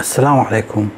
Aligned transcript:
السلام 0.00 0.40
عليكم. 0.40 0.88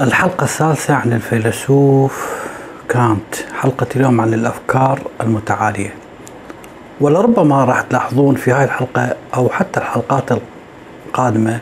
الحلقة 0.00 0.44
الثالثة 0.44 0.94
عن 0.94 1.12
الفيلسوف 1.12 2.42
كانت 2.88 3.34
حلقة 3.60 3.86
اليوم 3.96 4.20
عن 4.20 4.34
الأفكار 4.34 5.00
المتعالية. 5.20 5.94
ولربما 7.00 7.64
راح 7.64 7.80
تلاحظون 7.80 8.34
في 8.34 8.52
هاي 8.52 8.64
الحلقة 8.64 9.16
أو 9.34 9.48
حتى 9.48 9.80
الحلقات 9.80 10.24
القادمة 11.08 11.60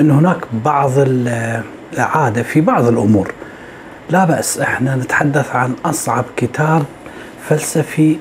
أن 0.00 0.10
هناك 0.10 0.38
بعض 0.64 0.92
الإعادة 0.96 2.42
في 2.42 2.60
بعض 2.60 2.86
الأمور. 2.86 3.32
لا 4.10 4.24
بأس 4.24 4.58
إحنا 4.58 4.96
نتحدث 4.96 5.56
عن 5.56 5.74
أصعب 5.84 6.24
كتاب 6.36 6.84
فلسفي 7.48 8.18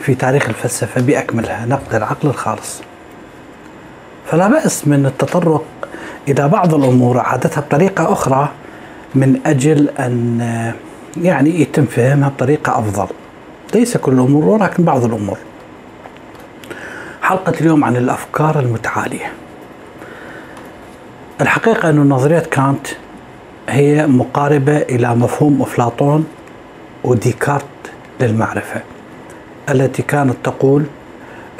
في 0.00 0.14
تاريخ 0.14 0.48
الفلسفة 0.48 1.00
بأكملها 1.00 1.66
نقد 1.66 1.94
العقل 1.94 2.28
الخالص. 2.28 2.80
فلا 4.26 4.48
بأس 4.48 4.88
من 4.88 5.06
التطرق 5.06 5.64
إلى 6.28 6.48
بعض 6.48 6.74
الأمور 6.74 7.18
عادتها 7.18 7.60
بطريقة 7.60 8.12
أخرى 8.12 8.48
من 9.14 9.40
أجل 9.46 9.88
أن 9.88 10.40
يعني 11.22 11.60
يتم 11.60 11.84
فهمها 11.84 12.28
بطريقة 12.28 12.78
أفضل. 12.78 13.06
ليس 13.74 13.96
كل 13.96 14.12
الأمور 14.12 14.44
ولكن 14.44 14.84
بعض 14.84 15.04
الأمور. 15.04 15.38
حلقة 17.22 17.52
اليوم 17.60 17.84
عن 17.84 17.96
الأفكار 17.96 18.60
المتعالية. 18.60 19.32
الحقيقة 21.40 21.90
أن 21.90 22.08
نظرية 22.08 22.38
كانت 22.38 22.86
هي 23.68 24.06
مقاربة 24.06 24.76
إلى 24.76 25.14
مفهوم 25.14 25.62
أفلاطون 25.62 26.26
وديكارت 27.04 27.64
للمعرفة 28.20 28.80
التي 29.70 30.02
كانت 30.02 30.36
تقول 30.44 30.84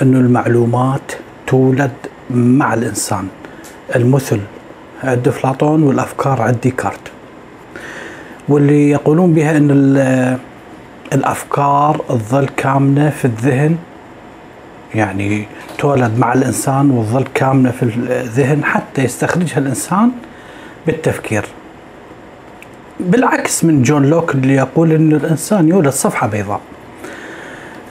أن 0.02 0.14
المعلومات 0.14 1.12
تولد 1.46 1.92
مع 2.30 2.74
الإنسان. 2.74 3.28
المثل 3.96 4.40
عند 5.02 5.28
أفلاطون 5.28 5.82
والأفكار 5.82 6.42
عند 6.42 6.60
ديكارت. 6.62 7.00
واللي 8.48 8.90
يقولون 8.90 9.32
بها 9.32 9.56
أن 9.56 9.70
الأفكار 11.12 12.04
تظل 12.08 12.48
كامنة 12.56 13.10
في 13.10 13.24
الذهن 13.24 13.76
يعني 14.94 15.46
تولد 15.78 16.18
مع 16.18 16.32
الإنسان 16.32 16.90
وتظل 16.90 17.24
كامنة 17.34 17.70
في 17.70 17.82
الذهن 17.82 18.64
حتى 18.64 19.04
يستخرجها 19.04 19.58
الإنسان 19.58 20.10
بالتفكير. 20.86 21.44
بالعكس 23.00 23.64
من 23.64 23.82
جون 23.82 24.06
لوك 24.06 24.34
اللي 24.34 24.54
يقول 24.54 24.92
أن 24.92 25.12
الإنسان 25.12 25.68
يولد 25.68 25.88
صفحة 25.88 26.26
بيضاء. 26.26 26.60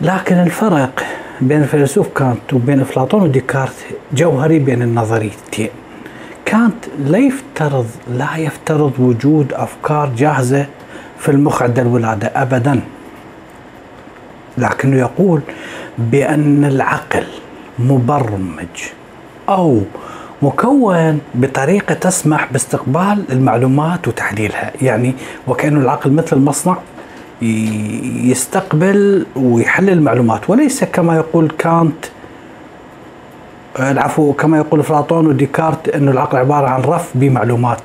لكن 0.01 0.35
الفرق 0.35 1.03
بين 1.41 1.61
الفيلسوف 1.61 2.07
كانت 2.07 2.53
وبين 2.53 2.81
أفلاطون 2.81 3.21
وديكارت 3.21 3.75
جوهري 4.13 4.59
بين 4.59 4.81
النظريتين. 4.81 5.69
كانت 6.53 6.85
لا 7.05 7.17
يفترض 7.17 7.85
لا 8.17 8.35
يفترض 8.37 8.91
وجود 8.99 9.53
أفكار 9.53 10.09
جاهزة 10.17 10.65
في 11.19 11.29
المخ 11.29 11.63
عند 11.63 11.79
الولادة 11.79 12.31
أبدا. 12.35 12.81
لكنه 14.57 14.97
يقول 14.97 15.41
بأن 15.97 16.65
العقل 16.65 17.23
مبرمج 17.79 18.91
أو 19.49 19.81
مكون 20.41 21.19
بطريقة 21.35 21.93
تسمح 21.93 22.51
باستقبال 22.51 23.23
المعلومات 23.29 24.07
وتحليلها. 24.07 24.71
يعني 24.81 25.13
وكأنه 25.47 25.79
العقل 25.79 26.11
مثل 26.11 26.37
مصنع 26.37 26.77
يستقبل 28.23 29.25
ويحلل 29.35 29.89
المعلومات 29.89 30.49
وليس 30.49 30.83
كما 30.83 31.15
يقول 31.15 31.47
كانت 31.57 32.05
العفو 33.79 34.33
كما 34.33 34.57
يقول 34.57 34.79
افلاطون 34.79 35.27
وديكارت 35.27 35.89
إنه 35.89 36.11
العقل 36.11 36.37
عبارة 36.37 36.67
عن 36.67 36.81
رف 36.81 37.11
بمعلومات 37.15 37.81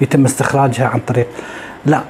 يتم 0.00 0.24
استخراجها 0.24 0.86
عن 0.86 1.00
طريق. 1.00 1.26
لا 1.86 2.00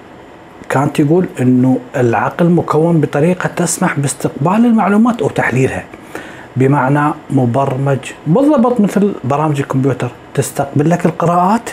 كانت 0.69 1.01
يقول 1.01 1.27
إنه 1.41 1.79
العقل 1.97 2.51
مكون 2.51 3.01
بطريقة 3.01 3.51
تسمح 3.57 3.98
باستقبال 3.98 4.67
المعلومات 4.67 5.23
أو 5.23 5.29
تحليلها 5.29 5.85
بمعنى 6.57 7.13
مبرمج. 7.30 7.98
بالضبط 8.27 8.80
مثل 8.80 9.13
برامج 9.25 9.61
الكمبيوتر 9.61 10.11
تستقبل 10.35 10.91
لك 10.91 11.07
القراءات 11.07 11.70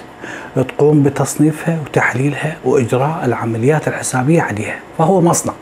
تقوم 0.55 1.03
بتصنيفها 1.03 1.79
وتحليلها 1.85 2.57
وإجراء 2.65 3.21
العمليات 3.25 3.87
الحسابية 3.87 4.41
عليها 4.41 4.79
فهو 4.97 5.21
مصنع. 5.21 5.53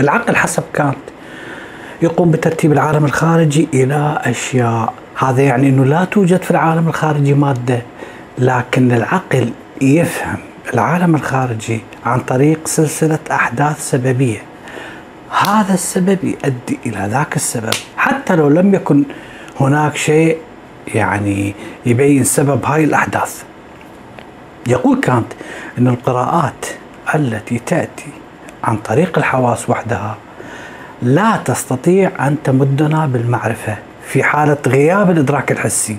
العقل 0.00 0.36
حسب 0.36 0.62
كانت 0.72 0.96
يقوم 2.02 2.30
بترتيب 2.30 2.72
العالم 2.72 3.04
الخارجي 3.04 3.68
إلى 3.74 4.20
أشياء. 4.24 4.92
هذا 5.18 5.42
يعني 5.42 5.68
إنه 5.68 5.84
لا 5.84 6.04
توجد 6.04 6.42
في 6.42 6.50
العالم 6.50 6.88
الخارجي 6.88 7.34
مادة 7.34 7.82
لكن 8.38 8.92
العقل 8.92 9.50
يفهم 9.80 10.36
العالم 10.74 11.14
الخارجي 11.14 11.80
عن 12.04 12.20
طريق 12.20 12.68
سلسلة 12.68 13.18
أحداث 13.30 13.90
سببية. 13.90 14.42
هذا 15.46 15.74
السبب 15.74 16.18
يؤدي 16.24 16.78
إلى 16.86 17.08
ذاك 17.10 17.36
السبب. 17.36 17.74
حتى 17.96 18.36
لو 18.36 18.48
لم 18.48 18.74
يكن 18.74 19.04
هناك 19.60 19.96
شيء 19.96 20.38
يعني 20.94 21.54
يبين 21.86 22.24
سبب 22.24 22.64
هاي 22.64 22.84
الأحداث. 22.84 23.42
يقول 24.66 25.00
كانت 25.00 25.32
إن 25.78 25.88
القراءات 25.88 26.66
التي 27.14 27.58
تأتي 27.58 28.10
عن 28.64 28.76
طريق 28.76 29.18
الحواس 29.18 29.70
وحدها 29.70 30.16
لا 31.02 31.36
تستطيع 31.44 32.26
أن 32.26 32.36
تمدنا 32.44 33.06
بالمعرفة 33.06 33.76
في 34.06 34.22
حالة 34.22 34.56
غياب 34.66 35.10
الإدراك 35.10 35.52
الحسي 35.52 35.96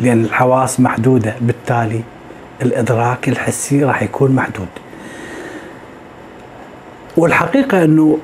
لأن 0.00 0.24
الحواس 0.24 0.80
محدودة. 0.80 1.34
بالتالي 1.40 2.00
الإدراك 2.62 3.28
الحسي 3.28 3.84
راح 3.84 4.02
يكون 4.02 4.32
محدود. 4.32 4.68
والحقيقة 7.16 7.84
إنه 7.84 8.18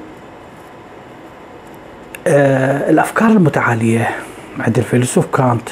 آه 2.26 2.90
الأفكار 2.90 3.28
المتعالية 3.28 4.10
عند 4.58 4.78
الفيلسوف 4.78 5.26
كانت 5.36 5.68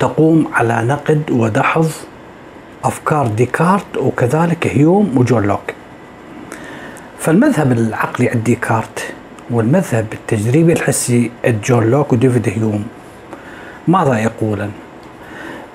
تقوم 0.00 0.48
على 0.54 0.82
نقد 0.84 1.30
ودحض 1.30 1.90
أفكار 2.84 3.26
ديكارت 3.26 3.96
وكذلك 3.96 4.66
هيوم 4.66 5.18
وجون 5.18 5.42
لوك. 5.42 5.70
فالمذهب 7.24 7.72
العقلي 7.72 8.28
عند 8.28 8.44
ديكارت 8.44 9.14
والمذهب 9.50 10.06
التجريبي 10.12 10.72
الحسي 10.72 11.30
جون 11.46 11.90
لوك 11.90 12.12
وديفيد 12.12 12.48
هيوم 12.48 12.84
ماذا 13.88 14.18
يقولان؟ 14.18 14.70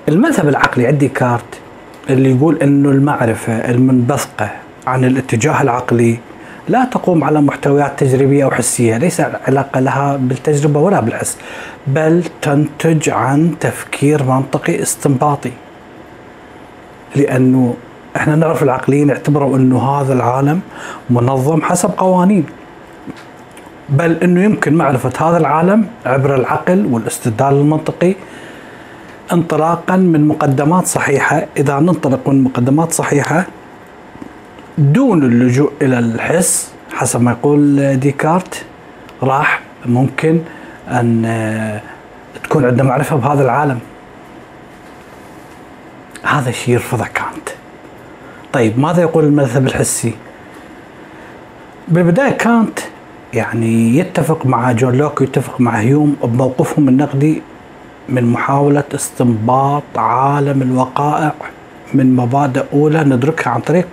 المذهب 0.08 0.48
العقلي 0.48 0.86
عند 0.86 0.98
ديكارت 0.98 1.60
اللي 2.10 2.30
يقول 2.30 2.58
إنه 2.62 2.90
المعرفة 2.90 3.52
المنبثقة 3.52 4.50
عن 4.86 5.04
الاتجاه 5.04 5.62
العقلي 5.62 6.18
لا 6.68 6.84
تقوم 6.84 7.24
على 7.24 7.40
محتويات 7.40 8.00
تجريبية 8.00 8.44
أو 8.44 8.50
حسية، 8.50 8.96
ليس 8.96 9.20
علاقة 9.20 9.80
لها 9.80 10.16
بالتجربة 10.16 10.80
ولا 10.80 11.00
بالحس، 11.00 11.38
بل 11.86 12.24
تنتج 12.42 13.10
عن 13.10 13.54
تفكير 13.60 14.22
منطقي 14.22 14.82
استنباطي. 14.82 15.52
لأنه 17.16 17.76
إحنا 18.16 18.36
نعرف 18.36 18.62
العقليين 18.62 19.10
اعتبروا 19.10 19.56
إنه 19.56 19.78
هذا 19.78 20.12
العالم 20.12 20.60
منظم 21.10 21.62
حسب 21.62 21.90
قوانين. 21.96 22.46
بل 23.88 24.12
إنه 24.12 24.44
يمكن 24.44 24.74
معرفة 24.74 25.28
هذا 25.28 25.36
العالم 25.36 25.86
عبر 26.06 26.34
العقل 26.34 26.86
والاستدلال 26.86 27.54
المنطقي 27.54 28.14
انطلاقا 29.32 29.96
من 29.96 30.28
مقدمات 30.28 30.86
صحيحة، 30.86 31.46
إذا 31.56 31.80
ننطلق 31.80 32.28
من 32.28 32.44
مقدمات 32.44 32.92
صحيحة 32.92 33.46
دون 34.78 35.22
اللجوء 35.22 35.72
إلى 35.82 35.98
الحس 35.98 36.72
حسب 36.92 37.22
ما 37.22 37.30
يقول 37.30 37.96
ديكارت 37.96 38.64
راح 39.22 39.60
ممكن 39.86 40.40
أن 40.88 41.80
تكون 42.44 42.64
عندنا 42.64 42.82
معرفة 42.88 43.16
بهذا 43.16 43.44
العالم. 43.44 43.78
هذا 46.22 46.48
الشيء 46.48 46.74
يرفضه 46.74 47.04
كانت. 47.04 47.49
طيب 48.52 48.78
ماذا 48.78 49.02
يقول 49.02 49.24
المذهب 49.24 49.66
الحسي؟ 49.66 50.14
بالبداية 51.88 52.30
كانت 52.30 52.78
يعني 53.34 53.98
يتفق 53.98 54.46
مع 54.46 54.72
جون 54.72 54.94
لوك 54.94 55.20
ويتفق 55.20 55.60
مع 55.60 55.78
هيوم 55.78 56.16
بموقفهم 56.24 56.88
النقدي 56.88 57.42
من 58.08 58.24
محاولة 58.24 58.84
استنباط 58.94 59.82
عالم 59.96 60.62
الوقائع 60.62 61.32
من 61.94 62.16
مبادئ 62.16 62.64
أولى 62.72 63.04
ندركها 63.04 63.50
عن 63.50 63.60
طريق 63.60 63.88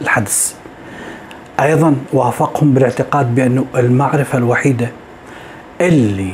الحدس 0.00 0.54
أيضا 1.60 1.96
وافقهم 2.12 2.74
بالاعتقاد 2.74 3.34
بأن 3.34 3.64
المعرفة 3.76 4.38
الوحيدة 4.38 4.88
اللي 5.80 6.32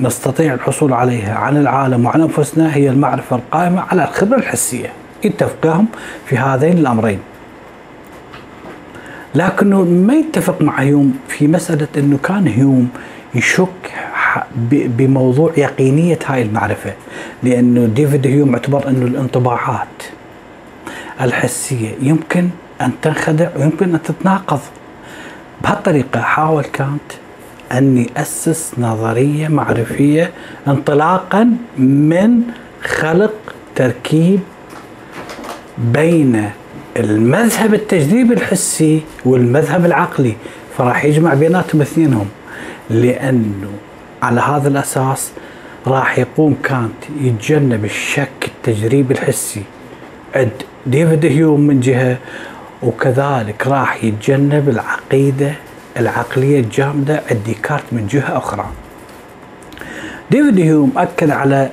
نستطيع 0.00 0.54
الحصول 0.54 0.92
عليها 0.92 1.34
عن 1.34 1.56
العالم 1.56 2.06
وعن 2.06 2.20
أنفسنا 2.20 2.76
هي 2.76 2.90
المعرفة 2.90 3.36
القائمة 3.36 3.82
على 3.90 4.04
الخبرة 4.04 4.36
الحسية. 4.36 4.92
يتفقهم 5.24 5.86
في 6.26 6.38
هذين 6.38 6.78
الأمرين. 6.78 7.18
لكنه 9.34 9.82
ما 9.82 10.14
يتفق 10.14 10.62
مع 10.62 10.80
هيوم 10.80 11.18
في 11.28 11.48
مسألة 11.48 11.88
أنه 11.98 12.18
كان 12.22 12.46
هيوم 12.46 12.88
يشك 13.34 13.92
بموضوع 14.72 15.52
يقينية 15.56 16.18
هاي 16.26 16.42
المعرفة 16.42 16.92
لأنه 17.42 17.86
ديفيد 17.86 18.26
هيوم 18.26 18.54
اعتبر 18.54 18.88
أنه 18.88 19.06
الانطباعات 19.06 20.02
الحسية 21.20 21.90
يمكن 22.02 22.48
أن 22.80 22.90
تنخدع 23.02 23.48
ويمكن 23.56 23.94
أن 23.94 24.02
تتناقض. 24.02 24.60
بهالطريقة 25.62 26.20
حاول 26.20 26.64
كانت 26.64 27.12
أن 27.72 28.06
يأسس 28.16 28.72
نظرية 28.78 29.48
معرفية 29.48 30.30
انطلاقا 30.68 31.50
من 31.78 32.42
خلق 32.82 33.34
تركيب 33.74 34.40
بين 35.78 36.50
المذهب 36.96 37.74
التجريبي 37.74 38.34
الحسي 38.34 39.00
والمذهب 39.24 39.84
العقلي 39.84 40.34
فراح 40.78 41.04
يجمع 41.04 41.34
بيناتهم 41.34 41.80
اثنينهم 41.80 42.28
لأنه 42.90 43.70
على 44.22 44.40
هذا 44.40 44.68
الأساس 44.68 45.30
راح 45.86 46.18
يقوم 46.18 46.56
كانت 46.62 47.20
يتجنب 47.20 47.84
الشك 47.84 48.28
التجريبي 48.46 49.14
الحسي. 49.14 49.62
عند 50.34 50.50
ديفيد 50.86 51.26
هيوم 51.26 51.60
من 51.60 51.80
جهة 51.80 52.16
وكذلك 52.82 53.66
راح 53.66 54.04
يتجنب 54.04 54.68
العقيدة 54.68 55.52
العقلية 55.96 56.60
الجامدة 56.60 57.22
عند 57.30 57.40
ديكارت 57.46 57.84
من 57.92 58.06
جهة 58.06 58.36
أخرى. 58.36 58.66
ديفيد 60.30 60.60
هيوم 60.60 60.92
أكد 60.96 61.30
على 61.30 61.70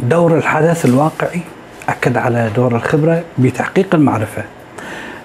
دور 0.00 0.36
الحدث 0.36 0.84
الواقعي 0.84 1.40
أكد 1.90 2.16
على 2.16 2.50
دور 2.56 2.76
الخبرة 2.76 3.22
بتحقيق 3.38 3.94
المعرفة 3.94 4.44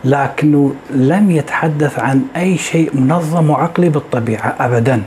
لكنه 0.03 0.73
لم 0.89 1.31
يتحدث 1.31 1.99
عن 1.99 2.21
أي 2.35 2.57
شيء 2.57 2.91
منظم 2.93 3.49
وعقلي 3.49 3.89
بالطبيعة 3.89 4.55
أبدا. 4.59 5.01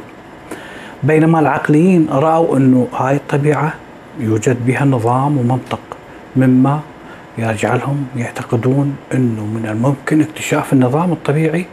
بينما 1.03 1.41
العقليين 1.41 2.09
رأوا 2.11 2.57
أنه 2.57 2.89
هاي 2.97 3.17
الطبيعة 3.17 3.73
يوجد 4.21 4.67
بها 4.67 4.85
نظام 4.85 5.39
ومنطق 5.39 5.81
مما 6.37 6.81
يجعلهم 7.39 8.07
يعتقدون 8.17 8.97
أنه 9.15 9.43
من 9.45 9.67
الممكن 9.73 10.21
اكتشاف 10.21 10.73
النظام 10.73 11.13
الطبيعي 11.13 11.67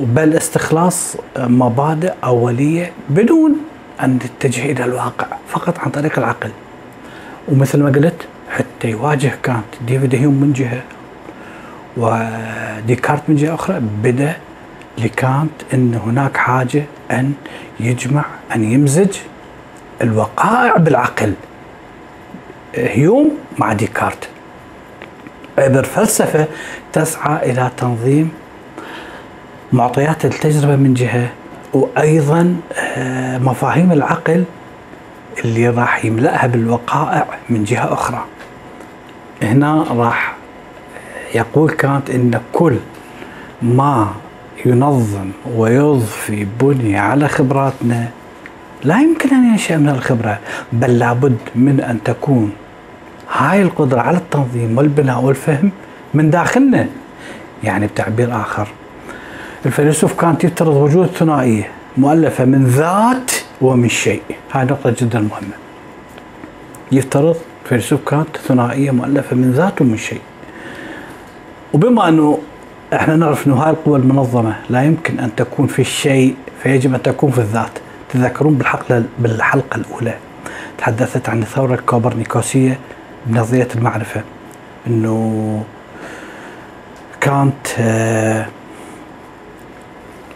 بل 0.00 0.34
استخلاص 0.36 1.16
مبادئ 1.38 2.12
أولية 2.24 2.92
بدون 3.10 3.56
أن 4.02 4.18
تتجه 4.18 4.72
إلى 4.72 4.84
الواقع 4.84 5.26
فقط 5.48 5.78
عن 5.78 5.90
طريق 5.90 6.18
العقل. 6.18 6.50
ومثل 7.48 7.82
ما 7.82 7.90
قلت 7.90 8.26
حتى 8.54 8.90
يواجه 8.90 9.32
كانت 9.42 9.64
ديفيد 9.86 10.14
هيوم 10.14 10.34
من 10.34 10.52
جهة 10.52 10.82
وديكارت 11.96 13.22
من 13.28 13.36
جهة 13.36 13.54
أخرى 13.54 13.80
بدأ 14.02 14.36
لكانت 14.98 15.50
أن 15.74 16.00
هناك 16.06 16.36
حاجة 16.36 16.84
أن 17.10 17.32
يجمع 17.80 18.24
أن 18.54 18.64
يمزج 18.72 19.16
الوقائع 20.02 20.76
بالعقل. 20.76 21.34
هيوم 22.74 23.30
مع 23.58 23.72
ديكارت. 23.72 24.28
عبر 25.58 25.84
فلسفة 25.84 26.46
تسعى 26.92 27.50
إلى 27.50 27.70
تنظيم 27.76 28.30
معطيات 29.72 30.24
التجربة 30.24 30.76
من 30.76 30.94
جهة 30.94 31.28
وأيضا 31.72 32.56
آه، 32.72 33.38
مفاهيم 33.38 33.92
العقل 33.92 34.44
اللي 35.44 35.68
راح 35.68 36.04
يملأها 36.04 36.46
بالوقائع 36.46 37.26
من 37.50 37.64
جهة 37.64 37.92
أخرى. 37.92 38.24
هنا 39.42 39.82
راح 39.90 40.34
يقول 41.34 41.70
كانت 41.70 42.10
إن 42.10 42.40
كل 42.52 42.76
ما 43.62 44.08
ينظم 44.66 45.30
ويضفي 45.56 46.46
بنية 46.60 46.98
على 46.98 47.28
خبراتنا 47.28 48.08
لا 48.84 49.00
يمكن 49.00 49.28
أن 49.34 49.44
ينشأ 49.44 49.74
من 49.74 49.88
الخبرة 49.88 50.38
بل 50.72 50.98
لابد 50.98 51.36
من 51.54 51.80
أن 51.80 52.02
تكون 52.02 52.52
هاي 53.32 53.62
القدرة 53.62 54.00
على 54.00 54.16
التنظيم 54.16 54.78
والبناء 54.78 55.20
والفهم 55.20 55.70
من 56.14 56.30
داخلنا 56.30 56.86
يعني 57.64 57.86
بتعبير 57.86 58.40
آخر. 58.40 58.68
الفيلسوف 59.66 60.20
كانت 60.20 60.44
يفترض 60.44 60.76
وجود 60.76 61.06
ثنائية 61.06 61.68
مؤلفة 61.96 62.44
من 62.44 62.64
ذات 62.66 63.30
ومن 63.60 63.88
شيء. 63.88 64.22
هاي 64.52 64.64
نقطة 64.64 64.94
جدا 65.00 65.18
مهمة. 65.20 65.54
يفترض 66.92 67.36
فيلسوف 67.64 68.00
كانت 68.08 68.36
ثنائية 68.36 68.90
مؤلفة 68.90 69.36
من 69.36 69.52
ذات 69.52 69.80
ومن 69.80 69.96
شيء. 69.96 70.20
وبما 71.72 72.08
أنه 72.08 72.38
إحنا 72.94 73.16
نعرف 73.16 73.46
أنه 73.46 73.54
هاي 73.56 73.70
القوى 73.70 73.98
المنظمة 73.98 74.56
لا 74.70 74.82
يمكن 74.84 75.18
أن 75.20 75.34
تكون 75.36 75.66
في 75.66 75.78
الشيء 75.82 76.36
فيجب 76.62 76.94
أن 76.94 77.02
تكون 77.02 77.30
في 77.30 77.38
الذات. 77.38 77.78
تذكرون 78.08 78.54
بالحلقة 78.54 79.02
بالحلقة 79.18 79.76
الأولى 79.76 80.14
تحدثت 80.78 81.28
عن 81.28 81.42
الثورة 81.42 81.74
الكوبرنيكوسية 81.74 82.78
بنظرية 83.26 83.68
المعرفة. 83.76 84.22
أنه 84.86 85.64
كانت 87.20 87.66
آه، 87.78 88.46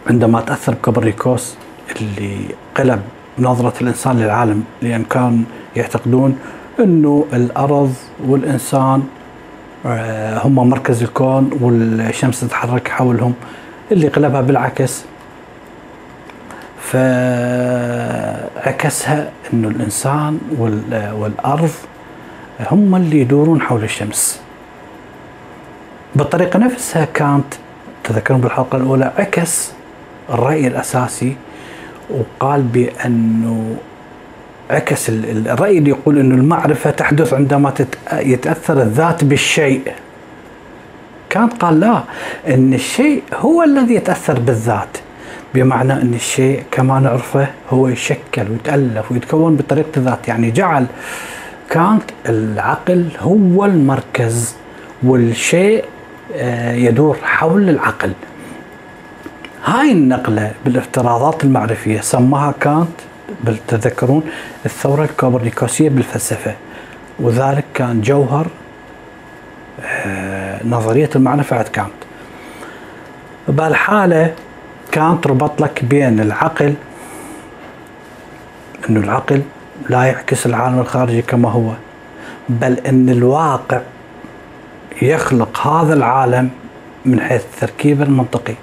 عندما 0.07 0.41
تأثر 0.41 0.73
كوبرنيكوس 0.73 1.55
اللي 2.01 2.39
قلب 2.77 3.01
نظرة 3.39 3.73
الإنسان 3.81 4.19
للعالم 4.19 4.63
لأن 4.81 5.03
كان 5.03 5.43
يعتقدون 5.75 6.39
أنه 6.79 7.25
الأرض 7.33 7.93
والإنسان 8.27 9.03
آه، 9.85 10.39
هم 10.47 10.69
مركز 10.69 11.03
الكون 11.03 11.49
والشمس 11.61 12.39
تتحرك 12.41 12.87
حولهم 12.87 13.33
اللي 13.91 14.07
قلبها 14.07 14.41
بالعكس. 14.41 15.03
فعكسها 18.59 19.31
إنه 19.53 19.67
الإنسان 19.67 20.39
والأرض 21.13 21.71
هم 22.71 22.95
اللي 22.95 23.19
يدورون 23.21 23.61
حول 23.61 23.83
الشمس. 23.83 24.41
بالطريقة 26.15 26.59
نفسها 26.59 27.05
كانت 27.05 27.53
تذكرون 28.03 28.41
بالحلقة 28.41 28.77
الأولى 28.77 29.11
عكس 29.17 29.71
الرأي 30.29 30.67
الأساسي 30.67 31.35
وقال 32.09 32.61
بأنه 32.61 33.75
عكس 34.69 35.09
الرأي 35.09 35.77
اللي 35.77 35.89
يقول 35.89 36.19
أن 36.19 36.31
المعرفة 36.31 36.91
تحدث 36.91 37.33
عندما 37.33 37.73
يتأثر 38.13 38.81
الذات 38.81 39.23
بالشيء. 39.23 39.81
كانت 41.29 41.53
قال 41.53 41.79
لا 41.79 42.03
أن 42.47 42.73
الشيء 42.73 43.23
هو 43.33 43.63
الذي 43.63 43.93
يتأثر 43.95 44.39
بالذات. 44.39 44.97
بمعنى 45.53 45.93
أن 45.93 46.13
الشيء 46.13 46.63
كما 46.71 46.99
نعرفه 46.99 47.47
هو 47.69 47.87
يشكل 47.87 48.51
ويتألف 48.51 49.11
ويتكون 49.11 49.55
بطريقة 49.55 49.89
الذات 49.97 50.27
يعني 50.27 50.51
جعل. 50.51 50.85
كانت 51.69 52.03
العقل 52.29 53.09
هو 53.19 53.65
المركز 53.65 54.55
والشيء 55.03 55.85
آه، 56.35 56.73
يدور 56.73 57.17
حول 57.23 57.69
العقل. 57.69 58.11
هاي 59.65 59.91
النقلة 59.91 60.51
بالافتراضات 60.65 61.43
المعرفية 61.43 62.01
سماها 62.01 62.53
كانت 62.59 62.87
بل 63.43 63.57
تذكرون 63.67 64.23
الثورة 64.65 65.03
الكوبرنيكوسية 65.03 65.89
بالفلسفة 65.89 66.55
وذلك 67.19 67.65
كان 67.73 68.01
جوهر 68.01 68.47
آه، 69.83 70.59
نظرية 70.65 71.09
المعرفة 71.15 71.57
عند 71.57 71.67
كانت. 71.67 71.89
بهالحالة 73.47 74.33
كانت 74.91 75.27
ربط 75.27 75.61
لك 75.61 75.85
بين 75.85 76.19
العقل 76.19 76.73
إنه 78.89 78.99
العقل 78.99 79.41
لا 79.89 80.03
يعكس 80.03 80.45
العالم 80.45 80.79
الخارجي 80.79 81.21
كما 81.21 81.49
هو 81.49 81.71
بل 82.49 82.73
إن 82.73 83.09
الواقع 83.09 83.81
يخلق 85.01 85.67
هذا 85.67 85.93
العالم 85.93 86.49
من 87.05 87.19
حيث 87.19 87.45
التركيب 87.45 88.01
المنطقي. 88.01 88.55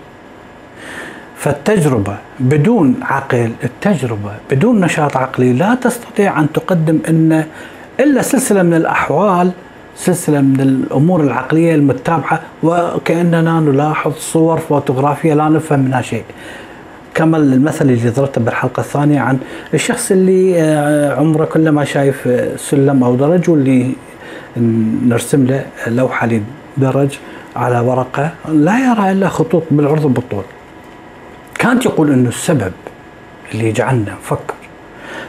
فالتجربة 1.47 2.17
بدون 2.41 2.95
عقل 3.03 3.51
التجربة 3.65 4.33
بدون 4.51 4.81
نشاط 4.81 5.17
عقلي 5.17 5.53
لا 5.53 5.75
تستطيع 5.75 6.41
أن 6.41 6.53
تقدم 6.53 6.99
إن 7.09 7.45
إلا 8.01 8.23
سلسلة 8.23 8.63
من 8.63 8.75
الأحوال 8.75 9.51
سلسلة 9.97 10.41
من 10.41 10.61
الأمور 10.61 11.21
العقلية 11.21 11.75
المتابعة 11.75 12.41
وكأننا 12.63 13.61
نلاحظ 13.61 14.13
صور 14.19 14.59
فوتوغرافية 14.59 15.35
لا 15.35 15.49
نفهم 15.49 15.81
منها 15.81 16.03
شيء. 16.03 16.25
كما 17.15 17.37
المثل 17.37 17.91
اللي 17.91 18.11
ضربته 18.11 18.41
بالحلقة 18.41 18.81
الثانية 18.81 19.21
عن 19.21 19.39
الشخص 19.75 20.11
اللي 20.11 20.63
آه، 20.63 21.15
عمره 21.15 21.45
كله 21.45 21.71
ما 21.71 21.85
شايف 21.85 22.29
سلم 22.57 23.05
أو 23.05 23.17
درج 23.17 23.51
واللي 23.51 23.93
نرسم 25.09 25.47
له 25.47 25.65
لوحة 25.87 26.29
لدرج 26.79 27.19
على 27.57 27.81
ورقة 27.81 28.31
لا 28.49 28.79
يرى 28.79 29.13
إلا 29.13 29.29
خطوط 29.29 29.63
بالعرض 29.71 30.05
وبالطول 30.05 30.45
كانت 31.59 31.85
يقول 31.85 32.13
إنه 32.13 32.29
السبب 32.29 32.73
اللي 33.53 33.69
يجعلنا 33.69 34.13
نفكر 34.13 34.55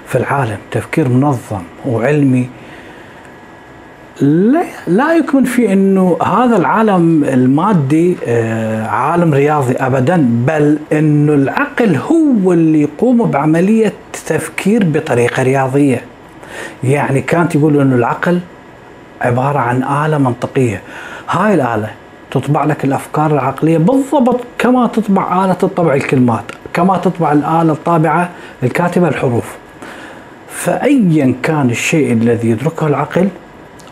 في 0.07 0.17
العالم 0.17 0.57
تفكير 0.72 1.10
منظم 1.10 1.62
وعلمي 1.86 2.50
لا, 4.22 4.63
لا 4.88 5.13
يكمن 5.13 5.43
في 5.43 5.74
إنه 5.74 6.17
هذا 6.24 6.57
العالم 6.57 7.24
المادي 7.24 8.17
آه، 8.27 8.88
عالم 8.88 9.34
رياضي 9.34 9.74
ابدا 9.74 10.43
بل 10.48 10.77
إنه 10.93 11.34
العقل 11.34 11.96
هو 11.96 12.53
اللي 12.53 12.81
يقوم 12.81 13.31
بعملية 13.31 13.93
تفكير 14.25 14.84
بطريقة 14.84 15.43
رياضية. 15.43 16.01
يعني 16.84 17.22
كانت 17.22 17.55
يقول 17.55 17.81
إنه 17.81 17.96
العقل 17.96 18.39
عبارة 19.22 19.60
عن 19.60 20.05
آلة 20.05 20.17
منطقية. 20.17 20.81
هاي 21.29 21.53
الآلة 21.53 21.89
تطبع 22.31 22.65
لك 22.65 22.86
الأفكار 22.86 23.31
العقلية 23.31 23.77
بالضبط 23.77 24.39
كما 24.60 24.88
تطبع 24.88 25.46
آلة 25.46 25.53
تطبع 25.53 25.93
الكلمات 25.93 26.43
كما 26.74 26.98
تطبع 26.98 27.31
الآلة 27.31 27.74
الطابعة 27.74 28.29
الكاتبة 28.63 29.07
الحروف 29.07 29.55
فايا 30.50 31.36
كان 31.43 31.69
الشيء 31.69 32.13
الذي 32.13 32.50
يدركه 32.50 32.88
العقل 32.88 33.29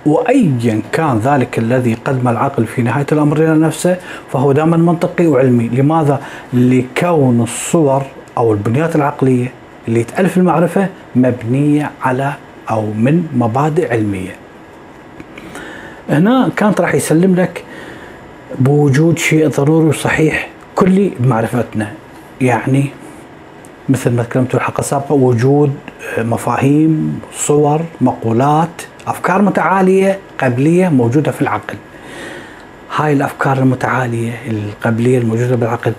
وايا 0.06 0.82
كان 0.92 1.20
ذلك 1.20 1.60
الذي 1.60 1.94
قدم 1.94 2.27
العقل 2.27 2.65
في 2.65 2.82
نهاية 2.82 3.06
الأمر 3.12 3.38
إلى 3.38 3.56
نفسه 3.56 3.98
فهو 4.32 4.51
دائما 4.51 4.77
منطقي 4.77 5.27
وعلمي، 5.27 5.68
لماذا؟ 5.68 6.22
لكون 6.54 7.42
الصور 7.42 8.04
أو 8.38 8.54
البنيات 8.54 8.96
العقلية 8.96 9.51
اللي 9.88 10.04
تألف 10.04 10.38
المعرفة 10.38 10.88
مبنية 11.15 11.92
على 12.01 12.34
أو 12.70 12.82
من 12.82 13.27
مبادئ 13.36 13.92
علمية. 13.92 14.36
هنا 16.10 16.50
كانت 16.58 16.82
راح 16.82 16.96
يسلم 16.96 17.36
لك 17.36 17.63
بوجود 18.59 19.17
شيء 19.17 19.47
ضروري 19.47 19.88
وصحيح 19.88 20.50
كلي 20.75 21.12
بمعرفتنا 21.19 21.91
يعني 22.41 22.85
مثل 23.89 24.12
ما 24.12 24.24
تكلمت 24.24 24.55
الحلقة 24.55 24.79
السابقه 24.79 25.13
وجود 25.13 25.74
مفاهيم 26.17 27.19
صور 27.33 27.81
مقولات 28.01 28.81
أفكار 29.07 29.41
متعالية 29.41 30.19
قبلية 30.41 30.89
موجودة 30.89 31.31
في 31.31 31.41
العقل. 31.41 31.75
هاي 32.95 33.13
الأفكار 33.13 33.57
المتعالية 33.57 34.33
القبلية 34.47 35.17
الموجودة 35.17 35.55
بالعقل 35.55 35.93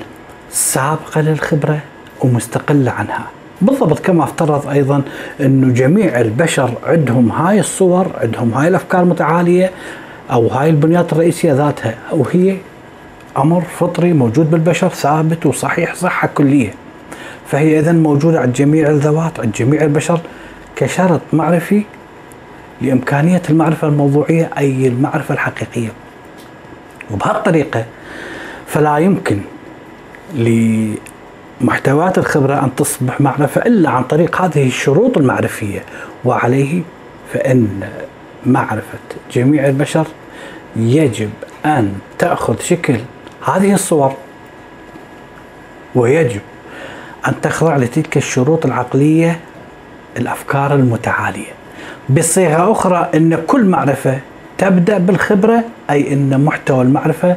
سابقة 0.50 1.20
للخبرة 1.20 1.78
ومستقلة 2.20 2.90
عنها. 2.90 3.26
بالضبط 3.62 3.98
كما 3.98 4.24
افترض 4.24 4.68
أيضا 4.68 5.02
إنه 5.40 5.74
جميع 5.74 6.20
البشر 6.20 6.70
عندهم 6.86 7.32
هاي 7.32 7.60
الصور 7.60 8.06
عندهم 8.20 8.54
هاي 8.54 8.68
الأفكار 8.68 9.02
المتعالية 9.02 9.70
أو 10.32 10.46
هاي 10.46 10.70
البنيات 10.70 11.12
الرئيسية 11.12 11.52
ذاتها 11.52 11.94
وهي 12.12 12.56
أمر 13.36 13.60
فطري 13.60 14.12
موجود 14.12 14.50
بالبشر 14.50 14.88
ثابت 14.88 15.46
وصحيح 15.46 15.94
صحة 15.94 16.28
كلية. 16.28 16.74
فهي 17.46 17.78
اذا 17.78 17.92
موجودة 17.92 18.40
عند 18.40 18.52
جميع 18.52 18.90
الذوات 18.90 19.40
عند 19.40 19.52
جميع 19.52 19.82
البشر 19.82 20.20
كشرط 20.76 21.20
معرفي 21.32 21.82
لإمكانية 22.80 23.42
المعرفة 23.50 23.88
الموضوعية 23.88 24.50
أي 24.58 24.88
المعرفة 24.88 25.34
الحقيقية. 25.34 25.88
وبهالطريقة 27.10 27.84
فلا 28.66 28.98
يمكن 28.98 29.38
لمحتويات 30.34 32.18
الخبرة 32.18 32.64
أن 32.64 32.74
تصبح 32.76 33.20
معرفة 33.20 33.62
إلا 33.62 33.90
عن 33.90 34.02
طريق 34.02 34.42
هذه 34.42 34.66
الشروط 34.66 35.18
المعرفية. 35.18 35.82
وعليه 36.24 36.82
فإن 37.32 37.88
معرفة 38.46 38.98
جميع 39.32 39.66
البشر 39.66 40.06
يجب 40.76 41.30
أن 41.64 41.92
تأخذ 42.18 42.60
شكل 42.60 42.96
هذه 43.46 43.74
الصور 43.74 44.12
ويجب 45.94 46.40
أن 47.28 47.40
تخضع 47.40 47.76
لتلك 47.76 48.16
الشروط 48.16 48.66
العقلية 48.66 49.40
الأفكار 50.16 50.74
المتعالية. 50.74 51.52
بصيغة 52.10 52.72
أخرى 52.72 53.10
إن 53.14 53.42
كل 53.46 53.64
معرفة 53.64 54.18
تبدأ 54.58 54.98
بالخبرة 54.98 55.64
أي 55.90 56.12
إن 56.12 56.44
محتوى 56.44 56.82
المعرفة 56.82 57.36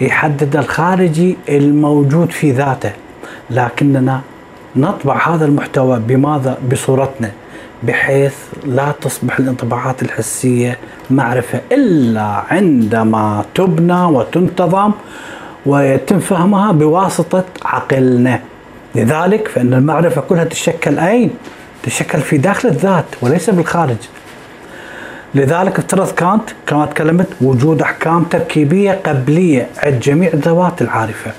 يحدد 0.00 0.56
الخارجي 0.56 1.36
الموجود 1.48 2.30
في 2.30 2.50
ذاته. 2.50 2.92
لكننا 3.50 4.20
نطبع 4.76 5.28
هذا 5.28 5.44
المحتوى 5.44 5.98
بماذا؟ 5.98 6.58
بصورتنا. 6.72 7.30
بحيث 7.82 8.34
لا 8.64 8.92
تصبح 9.00 9.38
الانطباعات 9.38 10.02
الحسية 10.02 10.78
معرفة 11.10 11.60
إلا 11.72 12.44
عندما 12.50 13.44
تبنى 13.54 14.04
وتنتظم 14.04 14.92
ويتم 15.66 16.18
فهمها 16.18 16.72
بواسطة 16.72 17.44
عقلنا 17.64 18.40
لذلك 18.94 19.48
فإن 19.48 19.74
المعرفة 19.74 20.20
كلها 20.20 20.44
تتشكل 20.44 20.98
أين؟ 20.98 21.30
تتشكل 21.82 22.20
في 22.20 22.38
داخل 22.38 22.68
الذات 22.68 23.04
وليس 23.22 23.50
بالخارج 23.50 23.96
لذلك 25.34 25.78
افترض 25.78 26.10
كانت 26.12 26.42
كما 26.66 26.86
تكلمت 26.86 27.28
وجود 27.40 27.82
أحكام 27.82 28.22
تركيبية 28.22 29.00
قبلية 29.06 29.66
عند 29.78 30.00
جميع 30.00 30.30
الذوات 30.34 30.82
العارفة 30.82 31.30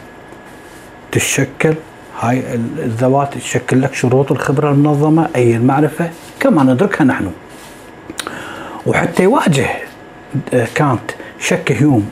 تشكل 1.12 1.74
هاي 2.20 2.44
الذوات 2.80 3.34
تشكل 3.34 3.82
لك 3.82 3.94
شروط 3.94 4.32
الخبرة 4.32 4.72
المنظمة 4.72 5.30
أي 5.36 5.56
المعرفة. 5.56 6.10
كما 6.40 6.64
ندركها 6.64 7.06
نحن. 7.06 7.32
وحتى 8.86 9.24
يواجه 9.24 9.68
آه، 10.54 10.68
كانت 10.76 11.12
شك 11.40 11.72
هيوم. 11.72 12.10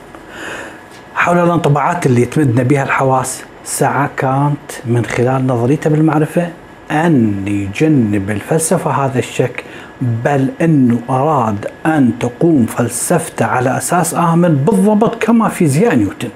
حول 1.16 1.38
الانطباعات 1.38 2.06
اللي 2.06 2.26
تمدنا 2.26 2.64
بها 2.64 2.84
الحواس 2.84 3.44
سعى 3.64 4.10
كانت 4.18 4.72
من 4.86 5.06
خلال 5.06 5.48
نظريته 5.48 5.90
بالمعرفة 5.90 6.50
أن 6.92 7.44
يجنب 7.48 8.30
الفلسفة 8.30 8.92
هذا 8.92 9.20
الشك 9.20 9.64
بل 10.02 10.48
أنه 10.62 11.00
أراد 11.10 11.68
أن 11.86 12.12
تقوم 12.20 12.66
فلسفته 12.66 13.46
على 13.46 13.78
أساس 13.78 14.14
آمن 14.14 14.56
بالضبط 14.56 15.24
كما 15.24 15.50
فيزياء 15.50 15.96
نيوتن. 15.96 16.30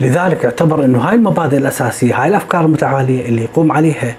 لذلك 0.00 0.44
اعتبر 0.44 0.84
أنه 0.84 0.98
هاي 0.98 1.14
المبادئ 1.14 1.56
الأساسية 1.58 2.22
هاي 2.22 2.28
الأفكار 2.28 2.64
المتعالية 2.64 3.28
اللي 3.28 3.42
يقوم 3.42 3.72
عليها 3.72 4.14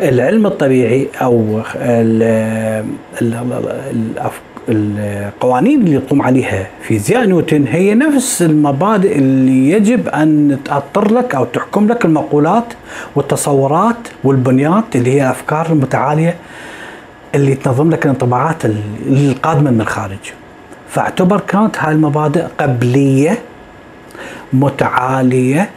العلم 0.00 0.46
الطبيعي 0.46 1.08
أو 1.22 1.60
القوانين 4.68 5.80
اللي 5.80 5.94
يقوم 5.94 6.22
عليها 6.22 6.66
فيزياء 6.82 7.24
نيوتن 7.26 7.64
هي 7.66 7.94
نفس 7.94 8.42
المبادئ 8.42 9.18
اللي 9.18 9.70
يجب 9.70 10.08
أن 10.08 10.58
تأطر 10.64 11.14
لك 11.14 11.34
أو 11.34 11.44
تحكم 11.44 11.86
لك 11.88 12.04
المقولات 12.04 12.64
والتصورات 13.16 13.96
والبنيات 14.24 14.84
اللي 14.94 15.10
هي 15.14 15.22
الأفكار 15.22 15.66
المتعالية 15.70 16.34
اللي 17.34 17.54
تنظم 17.54 17.90
لك 17.90 18.04
الانطباعات 18.04 18.64
القادمة 19.06 19.70
من 19.70 19.80
الخارج. 19.80 20.18
فاعتبر 20.88 21.40
كانت 21.40 21.78
هاي 21.78 21.92
المبادئ 21.92 22.44
قبلية 22.60 23.38
متعالية 24.52 25.70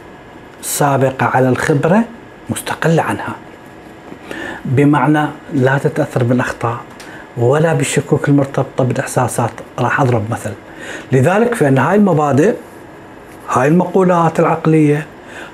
سابقة 0.62 1.26
على 1.26 1.48
الخبرة 1.48 2.04
مستقلة 2.50 3.02
عنها. 3.02 3.34
بمعنى 4.64 5.26
لا 5.54 5.78
تتأثر 5.78 6.24
بالأخطاء 6.24 6.76
ولا 7.36 7.74
بالشكوك 7.74 8.28
المرتبطة 8.28 8.84
بالإحساسات. 8.84 9.50
راح 9.78 10.00
أضرب 10.00 10.30
مثل. 10.30 10.52
لذلك 11.12 11.54
فإن 11.54 11.78
هاي 11.78 11.96
المبادئ 11.96 12.54
هاي 13.50 13.68
المقولات 13.68 14.40
العقلية 14.40 15.06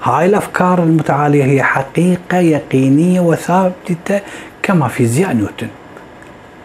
هاي 0.03 0.27
الأفكار 0.27 0.83
المتعالية 0.83 1.45
هي 1.45 1.63
حقيقة 1.63 2.39
يقينية 2.39 3.21
وثابتة 3.21 4.21
كما 4.63 4.89
فيزياء 4.89 5.33
نيوتن 5.33 5.69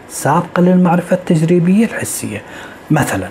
سابقة 0.08 0.60
للمعرفة 0.60 1.16
التجريبية 1.16 1.84
الحسية. 1.84 2.42
مثلا 2.90 3.28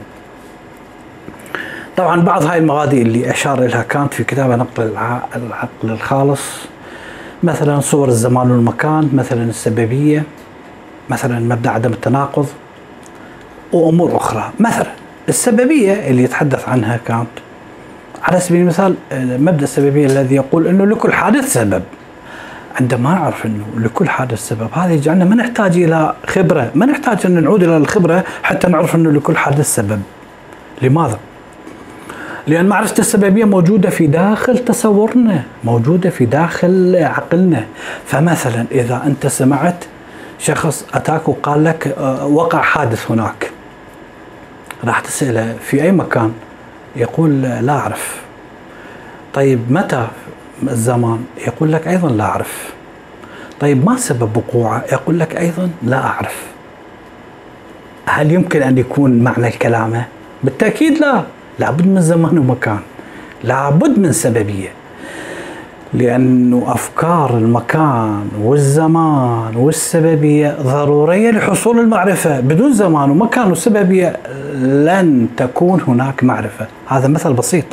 طبعا 1.98 2.22
بعض 2.22 2.44
هاي 2.46 2.58
المبادئ 2.58 3.02
اللي 3.02 3.32
أشار 3.32 3.60
لها 3.60 3.82
كانت 3.82 4.14
في 4.14 4.24
كتابة 4.24 4.56
نقل 4.56 4.84
العقل 5.36 5.70
الخالص. 5.84 6.42
مثلا 7.44 7.80
صور 7.80 8.08
الزمان 8.08 8.52
والمكان 8.52 9.10
مثلا 9.14 9.44
السببية 9.44 10.24
مثلا 11.10 11.40
مبدأ 11.40 11.70
عدم 11.70 11.94
التناقض 11.94 12.48
وأمور 13.74 14.18
أخرى. 14.18 14.52
مثلا 14.60 14.92
السببية 15.30 15.94
اللي 15.94 16.24
يتحدث 16.24 16.70
عنها 16.70 17.00
كانت 17.06 17.28
على 18.24 18.40
سبيل 18.40 18.62
المثال 18.62 18.96
مبدأ 19.14 19.64
السببية 19.64 20.06
الذي 20.06 20.36
يقول 20.36 20.68
إنه 20.68 20.86
لكل 20.86 21.14
حادث 21.14 21.54
سبب. 21.54 21.84
عندما 22.80 23.14
نعرف 23.14 23.46
إنه 23.46 23.66
لكل 23.78 24.10
حادث 24.10 24.48
سبب 24.48 24.68
هذا 24.74 24.94
يجعلنا 24.94 25.26
ما 25.26 25.36
نحتاج 25.36 25.78
إلى 25.78 26.14
خبرة 26.28 26.72
ما 26.76 26.86
نحتاج 26.86 27.26
أن 27.26 27.44
نعود 27.44 27.64
إلى 27.64 27.78
الخبرة 27.78 28.24
حتى 28.44 28.68
نعرف 28.68 28.96
إنه 28.96 29.12
لكل 29.12 29.38
حادث 29.38 29.76
سبب. 29.76 30.02
لماذا؟ 30.82 31.20
لأن 32.48 32.66
معرفة 32.66 32.96
السببية 33.00 33.46
موجودة 33.46 33.90
في 33.90 34.08
داخل 34.08 34.58
تصورنا 34.58 35.44
موجودة 35.64 36.10
في 36.10 36.26
داخل 36.26 36.96
عقلنا. 36.96 37.66
فمثلا 38.06 38.66
إذا 38.72 39.04
أنت 39.06 39.28
سمعت 39.28 39.86
شخص 40.40 40.86
أتاك 40.94 41.30
وقال 41.30 41.64
لك 41.64 41.88
آه، 41.98 42.26
وقع 42.26 42.62
حادث 42.62 43.12
هناك. 43.12 43.52
راح 44.84 45.00
تسأله 45.00 45.56
في 45.62 45.84
أي 45.84 45.92
مكان 45.92 46.34
يقول 46.96 47.42
لا 47.42 47.74
أعرف. 47.74 48.22
طيب 49.34 49.72
متى 49.72 50.08
الزمان؟ 50.64 51.26
يقول 51.48 51.74
لك 51.74 51.88
أيضا 51.88 52.10
لا 52.10 52.24
أعرف. 52.24 52.74
طيب 53.60 53.86
ما 53.86 53.98
سبب 53.98 54.38
وقوعه؟ 54.38 54.84
يقول 54.92 55.20
لك 55.20 55.38
أيضا 55.38 55.70
لا 55.84 56.06
أعرف. 56.06 56.44
هل 58.06 58.32
يمكن 58.32 58.62
أن 58.62 58.78
يكون 58.78 59.24
معنى 59.24 59.52
كلامه؟ 59.52 60.06
بالتأكيد 60.44 60.98
لا. 60.98 61.24
لابد 61.60 61.88
من 61.88 62.02
زمان 62.02 62.38
ومكان 62.38 62.80
لابد 63.44 64.00
من 64.00 64.12
سببية 64.12 64.70
لأنه 65.94 66.64
أفكار 66.68 67.38
المكان 67.38 68.28
والزمان 68.42 69.56
والسببية 69.56 70.58
ضرورية 70.62 71.32
لحصول 71.32 71.80
المعرفة. 71.80 72.40
بدون 72.40 72.74
زمان 72.74 73.10
ومكان 73.10 73.52
وسببية 73.52 74.18
لن 74.62 75.28
تكون 75.38 75.82
هناك 75.88 76.24
معرفة. 76.24 76.68
هذا 76.88 77.08
مثل 77.08 77.34
بسيط. 77.34 77.66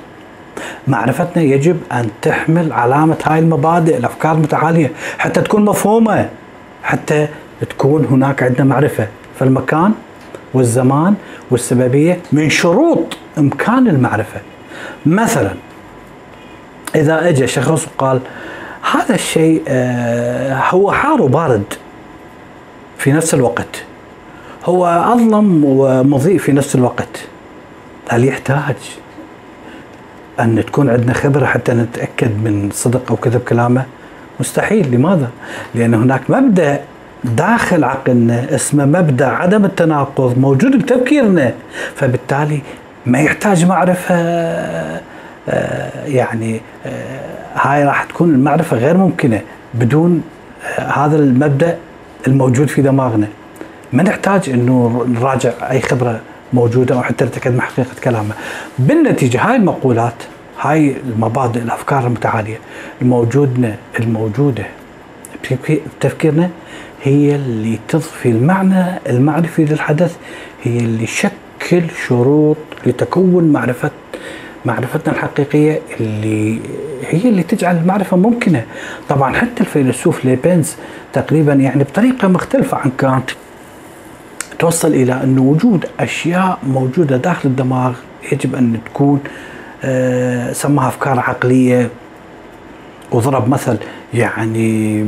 معرفتنا 0.88 1.42
يجب 1.42 1.76
أن 1.92 2.08
تحمل 2.22 2.72
علامة 2.72 3.16
هاي 3.24 3.38
المبادئ 3.38 3.96
الأفكار 3.96 4.32
المتعالية 4.32 4.90
حتى 5.18 5.40
تكون 5.40 5.64
مفهومة 5.64 6.28
حتى 6.82 7.28
تكون 7.70 8.04
هناك 8.04 8.42
عندنا 8.42 8.64
معرفة. 8.64 9.08
فالمكان 9.38 9.92
والزمان 10.54 11.14
والسببية 11.50 12.20
من 12.32 12.50
شروط 12.50 13.16
إمكان 13.38 13.88
المعرفة. 13.88 14.40
مثلا 15.06 15.54
إذا 16.94 17.28
اجى 17.28 17.46
شخص 17.46 17.86
وقال 17.86 18.20
هذا 18.92 19.14
الشيء 19.14 19.62
آه، 19.68 20.62
هو 20.70 20.92
حار 20.92 21.22
وبارد 21.22 21.64
في 22.98 23.12
نفس 23.12 23.34
الوقت. 23.34 23.84
هو 24.64 24.86
أظلم 24.86 25.64
ومضيء 25.64 26.38
في 26.38 26.52
نفس 26.52 26.74
الوقت. 26.74 27.24
هل 28.08 28.24
يحتاج 28.24 28.76
أن 30.40 30.64
تكون 30.66 30.90
عندنا 30.90 31.12
خبرة 31.12 31.46
حتى 31.46 31.72
نتأكد 31.72 32.30
من 32.44 32.70
صدق 32.72 33.02
أو 33.10 33.16
كذب 33.16 33.40
كلامه؟ 33.40 33.84
مستحيل. 34.40 34.90
لماذا؟ 34.94 35.30
لأن 35.74 35.94
هناك 35.94 36.30
مبدأ 36.30 36.80
داخل 37.24 37.84
عقلنا 37.84 38.54
اسمه 38.54 38.84
مبدأ 38.84 39.26
عدم 39.26 39.64
التناقض 39.64 40.38
موجود 40.38 40.76
بتفكيرنا 40.76 41.52
فبالتالي 41.94 42.60
ما 43.06 43.20
يحتاج 43.20 43.64
معرفة 43.64 44.14
آه، 45.48 46.06
يعني 46.06 46.60
آه، 46.86 47.20
هاي 47.54 47.84
راح 47.84 48.04
تكون 48.04 48.30
المعرفة 48.30 48.76
غير 48.76 48.96
ممكنة 48.96 49.40
بدون 49.74 50.22
آه، 50.78 50.82
هذا 50.82 51.16
المبدأ 51.16 51.78
الموجود 52.26 52.68
في 52.68 52.82
دماغنا. 52.82 53.28
ما 53.92 54.02
نحتاج 54.02 54.50
إنه 54.50 55.06
نراجع 55.08 55.52
أي 55.70 55.80
خبرة 55.80 56.20
موجودة 56.52 56.94
أو 56.94 57.02
حتى 57.02 57.24
نتأكد 57.24 57.52
من 57.52 57.60
حقيقة 57.60 58.00
كلامه. 58.04 58.34
بالنتيجة 58.78 59.40
هاي 59.40 59.56
المقولات 59.56 60.14
هاي 60.60 60.96
المبادئ 61.06 61.62
الأفكار 61.62 62.06
المتعالية 62.06 62.58
الموجودة 63.02 63.74
الموجودة 64.00 64.64
بتفكيرنا 66.00 66.50
هي 67.02 67.34
اللي 67.34 67.78
تضفي 67.88 68.28
المعنى 68.28 68.84
المعرفي 69.08 69.64
للحدث 69.64 70.16
هي 70.62 70.78
اللي 70.78 71.06
شكل 71.06 71.82
شروط 72.06 72.56
لتكون 72.86 73.44
معرفة 73.52 73.90
معرفتنا 74.64 75.14
الحقيقية 75.14 75.80
اللي 76.00 76.58
هي 77.10 77.28
اللي 77.28 77.42
تجعل 77.42 77.76
المعرفة 77.76 78.16
ممكنة. 78.16 78.64
طبعا 79.08 79.34
حتى 79.34 79.60
الفيلسوف 79.60 80.24
ليبنز 80.24 80.74
تقريبا 81.12 81.52
يعني 81.52 81.84
بطريقة 81.84 82.28
مختلفة 82.28 82.76
عن 82.76 82.90
كانت 82.98 83.30
توصل 84.58 84.88
إلى 84.88 85.12
أن 85.12 85.38
وجود 85.38 85.86
أشياء 86.00 86.58
موجودة 86.66 87.16
داخل 87.16 87.48
الدماغ 87.48 87.92
يجب 88.32 88.54
أن 88.54 88.78
تكون 88.86 89.20
آه 89.84 90.52
سماها 90.52 90.88
أفكار 90.88 91.20
عقلية 91.20 91.90
وضرب 93.12 93.48
مثل 93.48 93.76
يعني 94.14 95.04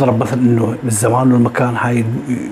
ضرب 0.00 0.22
مثل 0.22 0.38
إنه 0.38 0.76
الزمان 0.84 1.32
والمكان 1.32 1.76
هاي 1.76 2.04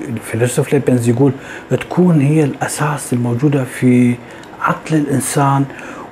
الفيلسوف 0.09 0.73
ليبنز 0.73 1.09
يقول 1.09 1.33
تكون 1.71 2.21
هي 2.21 2.45
الأساس 2.45 3.13
الموجودة 3.13 3.65
في 3.65 4.15
عقل 4.61 4.97
الإنسان 4.97 5.65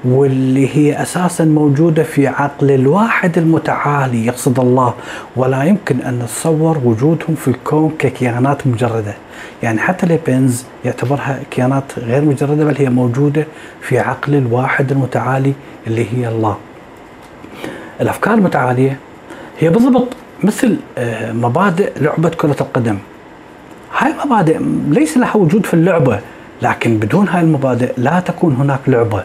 واللي 0.05 0.77
هي 0.77 1.03
أساسا 1.03 1.45
موجودة 1.45 2.03
في 2.03 2.27
عقل 2.27 2.71
الواحد 2.71 3.39
المتعالي 3.39 4.27
يقصد 4.27 4.61
الله. 4.61 4.95
ولا 5.37 5.63
يمكن 5.63 6.01
أن 6.01 6.19
نتصور 6.19 6.79
وجودهم 6.85 7.35
في 7.35 7.49
الكون 7.49 7.93
ككيانات 7.99 8.67
مجردة. 8.67 9.15
يعني 9.63 9.81
حتى 9.81 10.07
ليبنز 10.07 10.65
يعتبرها 10.85 11.41
كيانات 11.51 11.99
غير 11.99 12.25
مجردة 12.25 12.65
بل 12.65 12.77
هي 12.77 12.91
موجودة 12.91 13.47
في 13.81 13.99
عقل 13.99 14.35
الواحد 14.35 14.93
المتعالي 14.93 15.53
اللي 15.87 16.07
هي 16.13 16.29
الله. 16.29 16.57
الأفكار 18.01 18.35
المتعالية 18.35 18.99
هي 19.59 19.69
بالضبط 19.69 20.09
مثل 20.43 20.77
آه، 20.99 21.33
مبادئ 21.33 21.93
لعبة 22.01 22.29
كرة 22.29 22.57
القدم. 22.61 22.99
هاي 23.99 24.13
المبادئ 24.13 24.59
ليس 24.89 25.17
لها 25.17 25.37
وجود 25.37 25.67
في 25.67 25.75
اللعبة 25.75 26.21
لكن 26.63 26.99
بدون 26.99 27.29
هاي 27.29 27.43
المبادئ 27.43 27.93
لا 27.97 28.21
تكون 28.21 28.55
هناك 28.55 28.81
لعبة. 28.87 29.25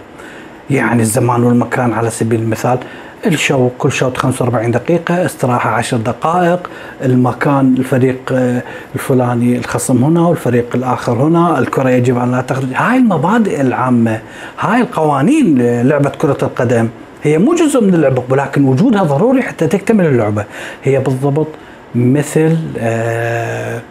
يعني 0.69 1.01
الزمان 1.01 1.43
والمكان 1.43 1.93
على 1.93 2.09
سبيل 2.09 2.39
المثال 2.39 2.79
الشوط 3.25 3.71
كل 3.77 3.91
شوط 3.91 4.17
45 4.17 4.71
دقيقة 4.71 5.25
استراحة 5.25 5.69
10 5.69 5.97
دقائق 5.97 6.69
المكان 7.05 7.75
الفريق 7.77 8.19
آه، 8.31 8.63
الفلاني 8.95 9.57
الخصم 9.57 10.03
هنا 10.03 10.21
والفريق 10.21 10.75
الآخر 10.75 11.13
هنا 11.13 11.59
الكرة 11.59 11.89
يجب 11.89 12.17
أن 12.17 12.31
لا 12.31 12.41
تخرج. 12.41 12.67
هاي 12.75 12.97
المبادئ 12.97 13.61
العامة 13.61 14.19
هاي 14.59 14.81
القوانين 14.81 15.61
لعبة 15.87 16.09
كرة 16.09 16.37
القدم. 16.43 16.87
هي 17.23 17.37
مو 17.37 17.55
جزء 17.55 17.81
من 17.83 17.93
اللعبة 17.93 18.23
ولكن 18.29 18.63
وجودها 18.63 19.03
ضروري 19.03 19.41
حتى 19.41 19.67
تكتمل 19.67 20.05
اللعبة. 20.05 20.45
هي 20.83 20.99
بالضبط 20.99 21.47
مثل 21.95 22.57
آه 22.77 23.81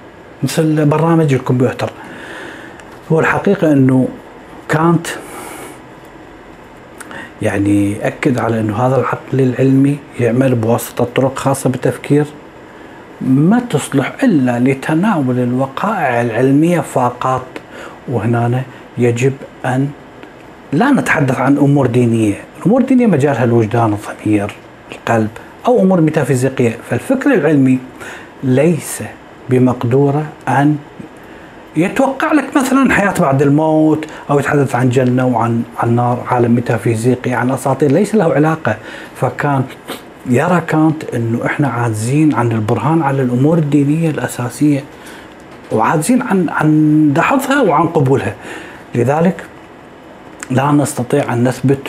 مثل 0.42 0.84
برنامج 0.84 1.34
الكمبيوتر. 1.34 1.90
هو 3.12 3.20
الحقيقة 3.20 3.72
أنه 3.72 4.08
كانت 4.68 5.06
يعني 7.42 8.06
أكد 8.06 8.38
على 8.38 8.60
أنه 8.60 8.76
هذا 8.76 8.96
العقل 8.96 9.40
العلمي 9.40 9.98
يعمل 10.20 10.54
بواسطة 10.54 11.04
طرق 11.16 11.38
خاصة 11.38 11.70
بالتفكير 11.70 12.24
ما 13.20 13.60
تصلح 13.70 14.12
إلا 14.22 14.58
لتناول 14.58 15.38
الوقائع 15.38 16.20
العلمية 16.20 16.80
فقط. 16.80 17.46
وهنا 18.08 18.62
يجب 18.98 19.32
أن 19.64 19.88
لا 20.72 20.90
نتحدث 20.90 21.38
عن 21.38 21.58
أمور 21.58 21.86
دينية. 21.86 22.47
الأمور 22.58 22.80
الدينية 22.80 23.06
مجالها 23.06 23.44
الوجدان 23.44 23.92
الضمير 23.94 24.54
القلب 24.92 25.28
أو 25.66 25.82
أمور 25.82 26.00
ميتافيزيقية. 26.00 26.76
فالفكر 26.90 27.34
العلمي 27.34 27.78
ليس 28.42 29.02
بمقدورة 29.50 30.26
أن 30.48 30.76
يتوقع 31.76 32.32
لك 32.32 32.56
مثلا 32.56 32.92
حياة 32.92 33.14
بعد 33.20 33.42
الموت 33.42 34.04
أو 34.30 34.38
يتحدث 34.38 34.74
عن 34.74 34.88
جنة 34.88 35.26
وعن 35.26 35.62
عن 35.78 35.94
نار 35.96 36.24
عالم 36.30 36.54
ميتافيزيقي 36.54 37.32
عن 37.32 37.50
أساطير 37.50 37.92
ليس 37.92 38.14
له 38.14 38.34
علاقة. 38.34 38.76
فكان 39.16 39.64
يرى 40.26 40.62
كانت 40.68 41.04
إنه 41.14 41.46
إحنا 41.46 41.68
عاجزين 41.68 42.34
عن 42.34 42.52
البرهان 42.52 43.02
على 43.02 43.22
الأمور 43.22 43.58
الدينية 43.58 44.10
الأساسية 44.10 44.84
وعاجزين 45.72 46.22
عن 46.22 46.46
عن 46.48 47.10
دحضها 47.14 47.62
وعن 47.62 47.86
قبولها. 47.86 48.34
لذلك 48.94 49.44
لا 50.50 50.72
نستطيع 50.72 51.32
أن 51.32 51.48
نثبت 51.48 51.88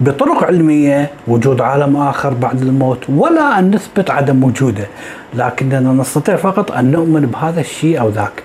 بطرق 0.00 0.44
علمية 0.44 1.10
وجود 1.28 1.60
عالم 1.60 1.96
آخر 1.96 2.34
بعد 2.34 2.62
الموت 2.62 3.04
ولا 3.08 3.58
أن 3.58 3.70
نثبت 3.70 4.10
عدم 4.10 4.44
وجوده 4.44 4.86
لكننا 5.34 5.92
نستطيع 5.92 6.36
فقط 6.36 6.72
أن 6.72 6.90
نؤمن 6.90 7.20
بهذا 7.20 7.60
الشيء 7.60 8.00
أو 8.00 8.08
ذاك. 8.08 8.42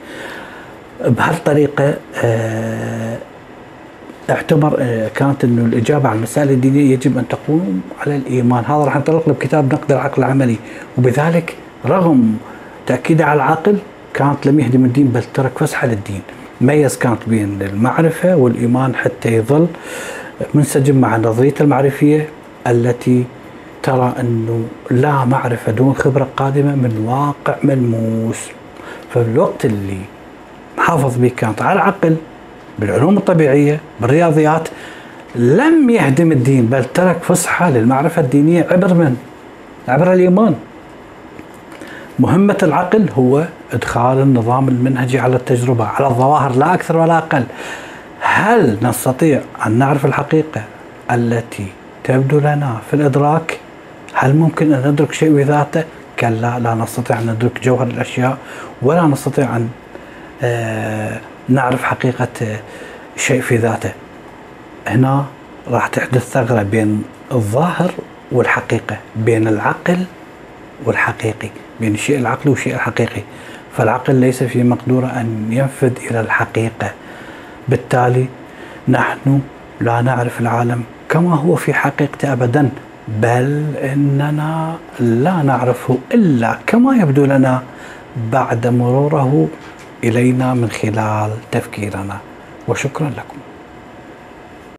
بهالطريقة 1.07 1.93
آه، 2.23 3.17
اعتبر 4.29 4.77
آه، 4.79 5.07
كانت 5.07 5.43
إنه 5.43 5.65
الإجابة 5.65 6.09
على 6.09 6.17
المسائل 6.17 6.49
الدينية 6.49 6.93
يجب 6.93 7.17
أن 7.17 7.27
تقوم 7.27 7.81
على 8.01 8.15
الإيمان، 8.15 8.63
هذا 8.65 8.83
راح 8.83 8.97
نطلق 8.97 9.27
له 9.27 9.33
بكتاب 9.33 9.73
نقد 9.73 9.91
العقل 9.91 10.23
العملي، 10.23 10.57
وبذلك 10.97 11.55
رغم 11.85 12.37
تأكيده 12.87 13.25
على 13.25 13.37
العقل 13.37 13.77
كانت 14.13 14.45
لم 14.45 14.59
يهدم 14.59 14.85
الدين 14.85 15.07
بل 15.07 15.23
ترك 15.33 15.51
فسحة 15.57 15.87
للدين، 15.87 16.21
ميز 16.61 16.97
كانت 16.97 17.19
بين 17.27 17.61
المعرفة 17.61 18.35
والإيمان 18.35 18.95
حتى 18.95 19.35
يظل. 19.35 19.67
منسجم 20.53 20.95
مع 21.01 21.17
نظرية 21.17 21.53
المعرفية 21.61 22.29
التي 22.67 23.23
ترى 23.83 24.13
أنه 24.19 24.65
لا 24.91 25.25
معرفة 25.25 25.71
دون 25.71 25.93
خبرة 25.93 26.27
قادمة 26.37 26.75
من 26.75 27.05
واقع 27.07 27.55
ملموس. 27.63 28.37
فالوقت 29.13 29.65
اللي 29.65 29.99
حافظ 30.77 31.17
به 31.17 31.31
كانت 31.37 31.61
على 31.61 31.73
العقل 31.73 32.15
بالعلوم 32.79 33.17
الطبيعية 33.17 33.79
بالرياضيات 34.01 34.67
لم 35.35 35.89
يهدم 35.89 36.31
الدين 36.31 36.65
بل 36.65 36.85
ترك 36.85 37.17
فسحة 37.23 37.69
للمعرفة 37.69 38.21
الدينية 38.21 38.67
عبر 38.71 38.93
من؟ 38.93 39.17
عبر 39.87 40.13
الإيمان 40.13 40.55
مهمة 42.19 42.57
العقل 42.63 43.09
هو 43.17 43.45
إدخال 43.73 44.21
النظام 44.21 44.67
المنهجي 44.67 45.19
على 45.19 45.35
التجربة 45.35 45.85
على 45.85 46.07
الظواهر 46.07 46.55
لا 46.55 46.73
أكثر 46.73 46.97
ولا 46.97 47.17
أقل 47.17 47.43
هل 48.35 48.77
نستطيع 48.81 49.41
أن 49.65 49.71
نعرف 49.71 50.05
الحقيقة 50.05 50.63
التي 51.11 51.67
تبدو 52.03 52.39
لنا 52.39 52.77
في 52.89 52.93
الإدراك؟ 52.93 53.59
هل 54.13 54.35
ممكن 54.35 54.73
أن 54.73 54.91
ندرك 54.91 55.11
شيء 55.13 55.35
بذاته 55.35 55.83
كلا 56.19 56.59
لا 56.59 56.75
نستطيع 56.75 57.19
أن 57.19 57.29
ندرك 57.29 57.63
جوهر 57.63 57.87
الأشياء 57.87 58.37
ولا 58.81 59.01
نستطيع 59.01 59.55
أن 59.55 59.69
آه، 60.43 61.19
نعرف 61.49 61.83
حقيقة 61.83 62.59
شيء 63.17 63.41
في 63.41 63.55
ذاته. 63.55 63.91
هنا 64.87 65.25
راح 65.67 65.87
تحدث 65.87 66.29
ثغرة 66.29 66.63
بين 66.63 67.03
الظاهر 67.31 67.91
والحقيقة 68.31 68.97
بين 69.15 69.47
العقل 69.47 70.05
والحقيقي 70.85 71.49
بين 71.79 71.93
الشيء 71.93 72.17
العقلي 72.17 72.51
والشيء 72.51 72.75
الحقيقي. 72.75 73.21
فالعقل 73.77 74.15
ليس 74.15 74.43
في 74.43 74.63
مقدورة 74.63 75.07
أن 75.07 75.47
ينفذ 75.49 75.91
إلى 76.11 76.19
الحقيقة. 76.21 76.91
بالتالي 77.67 78.25
نحن 78.87 79.41
لا 79.81 80.01
نعرف 80.01 80.41
العالم 80.41 80.83
كما 81.09 81.35
هو 81.35 81.55
في 81.55 81.73
حقيقته 81.73 82.33
أبدا 82.33 82.69
بل 83.07 83.75
إننا 83.75 84.75
لا 84.99 85.41
نعرفه 85.43 85.97
إلا 86.13 86.57
كما 86.67 86.95
يبدو 86.95 87.25
لنا 87.25 87.63
بعد 88.31 88.67
مروره 88.67 89.47
إلينا 90.03 90.53
من 90.53 90.69
خلال 90.69 91.31
تفكيرنا. 91.51 92.17
وشكرا 92.67 93.09
لكم. 93.09 93.37